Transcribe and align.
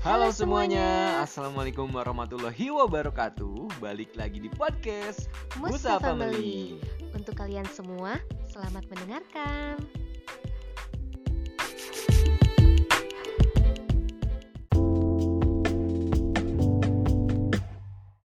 Halo 0.00 0.32
semuanya, 0.32 1.20
Assalamualaikum 1.20 1.92
warahmatullahi 1.92 2.72
wabarakatuh 2.72 3.76
Balik 3.76 4.16
lagi 4.16 4.40
di 4.40 4.48
podcast 4.48 5.28
Musa 5.60 6.00
Family. 6.00 6.80
Untuk 7.12 7.36
kalian 7.36 7.68
semua, 7.68 8.16
selamat 8.48 8.88
mendengarkan. 8.88 9.76